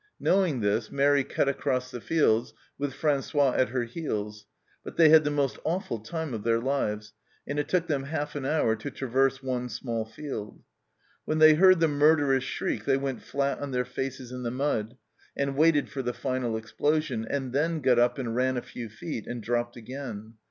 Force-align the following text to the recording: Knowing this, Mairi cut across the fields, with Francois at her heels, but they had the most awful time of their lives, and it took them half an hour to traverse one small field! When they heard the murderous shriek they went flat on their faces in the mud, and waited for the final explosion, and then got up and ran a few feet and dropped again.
Knowing 0.19 0.61
this, 0.61 0.91
Mairi 0.91 1.23
cut 1.23 1.47
across 1.47 1.91
the 1.91 2.01
fields, 2.01 2.55
with 2.75 2.91
Francois 2.91 3.53
at 3.55 3.69
her 3.69 3.83
heels, 3.83 4.47
but 4.83 4.97
they 4.97 5.09
had 5.09 5.23
the 5.23 5.29
most 5.29 5.59
awful 5.63 5.99
time 5.99 6.33
of 6.33 6.43
their 6.43 6.59
lives, 6.59 7.13
and 7.45 7.59
it 7.59 7.67
took 7.69 7.85
them 7.85 8.05
half 8.05 8.35
an 8.35 8.43
hour 8.43 8.75
to 8.75 8.89
traverse 8.89 9.43
one 9.43 9.69
small 9.69 10.03
field! 10.03 10.63
When 11.25 11.37
they 11.37 11.53
heard 11.53 11.79
the 11.79 11.87
murderous 11.87 12.43
shriek 12.43 12.83
they 12.85 12.97
went 12.97 13.21
flat 13.21 13.59
on 13.59 13.69
their 13.69 13.85
faces 13.85 14.31
in 14.31 14.41
the 14.41 14.49
mud, 14.49 14.97
and 15.37 15.55
waited 15.55 15.87
for 15.91 16.01
the 16.01 16.13
final 16.13 16.57
explosion, 16.57 17.23
and 17.29 17.53
then 17.53 17.79
got 17.79 17.99
up 17.99 18.17
and 18.17 18.35
ran 18.35 18.57
a 18.57 18.63
few 18.63 18.89
feet 18.89 19.27
and 19.27 19.43
dropped 19.43 19.75
again. 19.77 20.33